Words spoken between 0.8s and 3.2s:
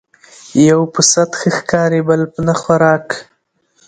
په سعت ښه ښکاري بل په نه خوراک